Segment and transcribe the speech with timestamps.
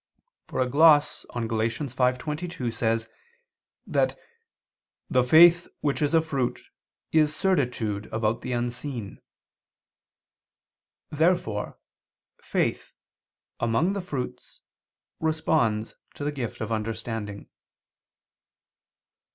[0.47, 1.59] For a gloss on Gal.
[1.59, 3.07] 5:22 says
[3.85, 4.17] that
[5.11, 6.59] the "faith which is a fruit,
[7.11, 9.21] is certitude about the unseen."
[11.11, 11.77] Therefore
[12.41, 12.93] faith,
[13.59, 14.61] among the fruits,
[15.19, 17.47] responds to the gift of understanding.